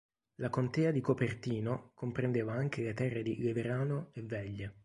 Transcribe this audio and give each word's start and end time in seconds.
La 0.37 0.49
contea 0.49 0.89
di 0.89 0.99
Copertino 0.99 1.91
comprendeva 1.93 2.53
anche 2.53 2.81
le 2.81 2.95
terre 2.95 3.21
di 3.21 3.37
Leverano 3.37 4.09
e 4.13 4.23
Veglie. 4.23 4.73